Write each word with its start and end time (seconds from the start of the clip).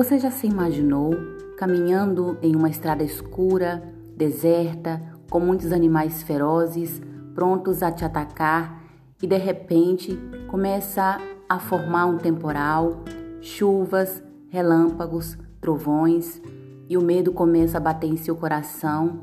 Você 0.00 0.18
já 0.18 0.30
se 0.30 0.46
imaginou 0.46 1.14
caminhando 1.58 2.38
em 2.40 2.56
uma 2.56 2.70
estrada 2.70 3.04
escura, 3.04 3.82
deserta, 4.16 4.98
com 5.28 5.38
muitos 5.38 5.72
animais 5.72 6.22
ferozes, 6.22 7.02
prontos 7.34 7.82
a 7.82 7.92
te 7.92 8.02
atacar, 8.02 8.82
e 9.22 9.26
de 9.26 9.36
repente 9.36 10.18
começa 10.48 11.20
a 11.46 11.58
formar 11.58 12.06
um 12.06 12.16
temporal, 12.16 13.04
chuvas, 13.42 14.22
relâmpagos, 14.48 15.36
trovões, 15.60 16.40
e 16.88 16.96
o 16.96 17.02
medo 17.02 17.30
começa 17.30 17.76
a 17.76 17.80
bater 17.80 18.08
em 18.08 18.16
seu 18.16 18.34
coração, 18.34 19.20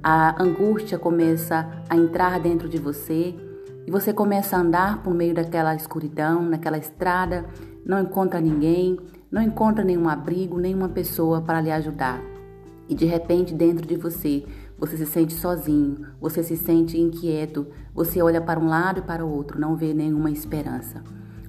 a 0.00 0.40
angústia 0.40 1.00
começa 1.00 1.68
a 1.90 1.96
entrar 1.96 2.38
dentro 2.38 2.68
de 2.68 2.78
você 2.78 3.34
e 3.84 3.90
você 3.90 4.12
começa 4.12 4.56
a 4.56 4.60
andar 4.60 5.02
por 5.02 5.12
meio 5.12 5.34
daquela 5.34 5.74
escuridão, 5.74 6.42
naquela 6.42 6.78
estrada, 6.78 7.44
não 7.84 8.00
encontra 8.00 8.40
ninguém, 8.40 8.98
não 9.30 9.42
encontra 9.42 9.84
nenhum 9.84 10.08
abrigo, 10.08 10.58
nenhuma 10.58 10.88
pessoa 10.88 11.40
para 11.40 11.60
lhe 11.60 11.70
ajudar. 11.70 12.20
E 12.88 12.94
de 12.94 13.04
repente, 13.04 13.52
dentro 13.52 13.86
de 13.86 13.96
você, 13.96 14.44
você 14.78 14.96
se 14.96 15.06
sente 15.06 15.32
sozinho, 15.32 16.06
você 16.20 16.42
se 16.42 16.56
sente 16.56 17.00
inquieto, 17.00 17.66
você 17.94 18.22
olha 18.22 18.40
para 18.40 18.60
um 18.60 18.68
lado 18.68 19.00
e 19.00 19.02
para 19.02 19.24
o 19.24 19.30
outro, 19.30 19.60
não 19.60 19.74
vê 19.74 19.92
nenhuma 19.92 20.30
esperança. 20.30 21.02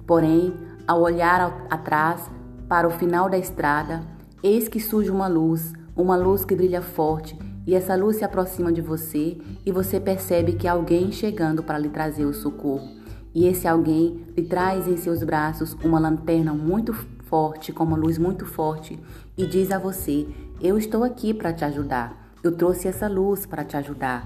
Porém, 0.06 0.54
ao 0.86 1.00
olhar 1.00 1.66
atrás, 1.70 2.30
para 2.68 2.88
o 2.88 2.90
final 2.90 3.28
da 3.28 3.38
estrada, 3.38 4.00
eis 4.42 4.68
que 4.68 4.80
surge 4.80 5.10
uma 5.10 5.28
luz, 5.28 5.72
uma 5.94 6.16
luz 6.16 6.44
que 6.44 6.56
brilha 6.56 6.82
forte, 6.82 7.38
e 7.66 7.74
essa 7.74 7.94
luz 7.94 8.16
se 8.16 8.24
aproxima 8.24 8.72
de 8.72 8.80
você 8.80 9.36
e 9.66 9.70
você 9.70 10.00
percebe 10.00 10.54
que 10.54 10.66
alguém 10.66 11.12
chegando 11.12 11.62
para 11.62 11.78
lhe 11.78 11.90
trazer 11.90 12.24
o 12.24 12.32
socorro. 12.32 12.88
E 13.34 13.46
esse 13.46 13.68
alguém 13.68 14.24
lhe 14.34 14.42
traz 14.42 14.88
em 14.88 14.96
seus 14.96 15.22
braços 15.22 15.76
uma 15.84 15.98
lanterna 15.98 16.54
muito 16.54 16.94
forte, 17.28 17.72
com 17.72 17.84
uma 17.84 17.96
luz 17.96 18.18
muito 18.18 18.44
forte, 18.46 18.98
e 19.36 19.46
diz 19.46 19.70
a 19.70 19.78
você: 19.78 20.26
Eu 20.60 20.78
estou 20.78 21.04
aqui 21.04 21.32
para 21.32 21.52
te 21.52 21.64
ajudar. 21.64 22.34
Eu 22.42 22.52
trouxe 22.52 22.88
essa 22.88 23.08
luz 23.08 23.46
para 23.46 23.64
te 23.64 23.76
ajudar. 23.76 24.24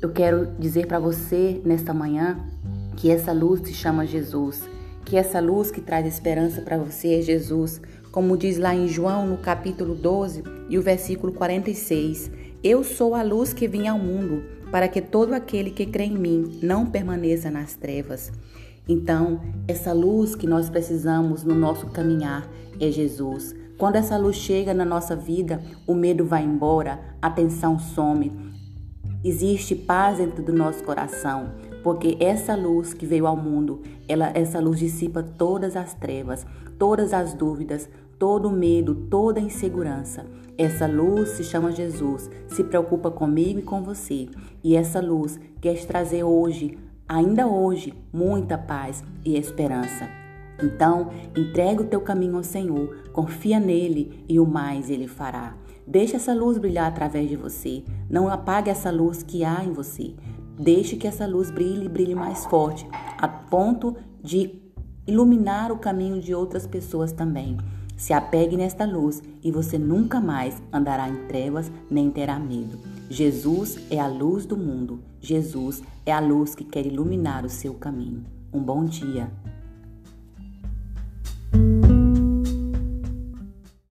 Eu 0.00 0.10
quero 0.10 0.46
dizer 0.58 0.86
para 0.86 0.98
você 0.98 1.60
nesta 1.64 1.94
manhã 1.94 2.38
que 2.96 3.10
essa 3.10 3.32
luz 3.32 3.62
se 3.62 3.72
chama 3.72 4.06
Jesus, 4.06 4.62
que 5.04 5.16
essa 5.16 5.40
luz 5.40 5.70
que 5.70 5.80
traz 5.80 6.06
esperança 6.06 6.62
para 6.62 6.78
você 6.78 7.18
é 7.18 7.22
Jesus, 7.22 7.80
como 8.10 8.36
diz 8.36 8.58
lá 8.58 8.74
em 8.74 8.86
João 8.86 9.26
no 9.26 9.38
capítulo 9.38 9.94
12 9.94 10.42
e 10.68 10.78
o 10.78 10.82
versículo 10.82 11.32
46. 11.32 12.30
Eu 12.62 12.84
sou 12.84 13.14
a 13.14 13.22
luz 13.22 13.52
que 13.52 13.66
vim 13.66 13.88
ao 13.88 13.98
mundo, 13.98 14.42
para 14.70 14.88
que 14.88 15.00
todo 15.00 15.32
aquele 15.32 15.70
que 15.70 15.86
crê 15.86 16.04
em 16.04 16.16
mim 16.16 16.58
não 16.62 16.86
permaneça 16.86 17.50
nas 17.50 17.74
trevas. 17.74 18.32
Então, 18.88 19.40
essa 19.66 19.92
luz 19.92 20.34
que 20.34 20.46
nós 20.46 20.68
precisamos 20.68 21.42
no 21.42 21.54
nosso 21.54 21.86
caminhar 21.86 22.48
é 22.78 22.90
Jesus. 22.90 23.54
Quando 23.78 23.96
essa 23.96 24.16
luz 24.16 24.36
chega 24.36 24.74
na 24.74 24.84
nossa 24.84 25.16
vida, 25.16 25.62
o 25.86 25.94
medo 25.94 26.24
vai 26.24 26.44
embora, 26.44 27.00
a 27.20 27.30
tensão 27.30 27.78
some. 27.78 28.30
Existe 29.24 29.74
paz 29.74 30.18
dentro 30.18 30.42
do 30.42 30.52
nosso 30.52 30.84
coração, 30.84 31.52
porque 31.82 32.16
essa 32.20 32.54
luz 32.54 32.92
que 32.92 33.06
veio 33.06 33.26
ao 33.26 33.36
mundo, 33.36 33.80
ela, 34.06 34.30
essa 34.34 34.60
luz 34.60 34.78
dissipa 34.78 35.22
todas 35.22 35.76
as 35.76 35.94
trevas, 35.94 36.46
todas 36.78 37.14
as 37.14 37.32
dúvidas, 37.32 37.88
todo 38.18 38.48
o 38.48 38.52
medo, 38.52 38.94
toda 38.94 39.40
a 39.40 39.42
insegurança. 39.42 40.26
Essa 40.56 40.86
luz 40.86 41.30
se 41.30 41.42
chama 41.42 41.72
Jesus, 41.72 42.30
se 42.48 42.62
preocupa 42.62 43.10
comigo 43.10 43.58
e 43.58 43.62
com 43.62 43.82
você. 43.82 44.28
E 44.62 44.76
essa 44.76 45.00
luz 45.00 45.40
quer 45.60 45.84
trazer 45.86 46.22
hoje 46.22 46.78
ainda 47.14 47.46
hoje, 47.46 47.94
muita 48.12 48.58
paz 48.58 49.04
e 49.24 49.36
esperança. 49.36 50.08
Então, 50.60 51.10
entrega 51.36 51.82
o 51.82 51.86
teu 51.86 52.00
caminho 52.00 52.36
ao 52.36 52.42
Senhor, 52.42 53.04
confia 53.12 53.60
nele 53.60 54.24
e 54.28 54.40
o 54.40 54.46
mais 54.46 54.90
ele 54.90 55.06
fará. 55.06 55.54
Deixe 55.86 56.16
essa 56.16 56.34
luz 56.34 56.58
brilhar 56.58 56.88
através 56.88 57.28
de 57.28 57.36
você. 57.36 57.84
Não 58.10 58.28
apague 58.28 58.68
essa 58.68 58.90
luz 58.90 59.22
que 59.22 59.44
há 59.44 59.62
em 59.64 59.72
você. 59.72 60.14
Deixe 60.58 60.96
que 60.96 61.06
essa 61.06 61.26
luz 61.26 61.50
brilhe 61.50 61.86
e 61.86 61.88
brilhe 61.88 62.14
mais 62.14 62.46
forte, 62.46 62.86
a 63.18 63.28
ponto 63.28 63.96
de 64.20 64.60
iluminar 65.06 65.70
o 65.70 65.78
caminho 65.78 66.20
de 66.20 66.34
outras 66.34 66.66
pessoas 66.66 67.12
também. 67.12 67.58
Se 67.96 68.12
apegue 68.12 68.56
nesta 68.56 68.84
luz 68.84 69.22
e 69.42 69.52
você 69.52 69.78
nunca 69.78 70.20
mais 70.20 70.60
andará 70.72 71.08
em 71.08 71.26
trevas 71.26 71.70
nem 71.88 72.10
terá 72.10 72.40
medo. 72.40 72.93
Jesus 73.10 73.78
é 73.90 74.00
a 74.00 74.06
luz 74.06 74.46
do 74.46 74.56
mundo. 74.56 75.00
Jesus 75.20 75.82
é 76.06 76.12
a 76.12 76.20
luz 76.20 76.54
que 76.54 76.64
quer 76.64 76.86
iluminar 76.86 77.44
o 77.44 77.50
seu 77.50 77.74
caminho. 77.74 78.24
Um 78.52 78.62
bom 78.62 78.84
dia. 78.84 79.30